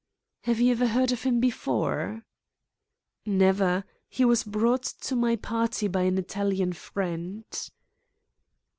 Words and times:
"Had 0.45 0.57
you 0.57 0.71
ever 0.71 0.87
heard 0.87 1.11
of 1.11 1.21
him 1.21 1.39
before?" 1.39 2.25
"Never. 3.23 3.85
He 4.09 4.25
was 4.25 4.43
brought 4.43 4.81
to 4.81 5.15
my 5.15 5.35
party 5.35 5.87
by 5.87 6.01
an 6.05 6.17
Italian 6.17 6.73
friend." 6.73 7.45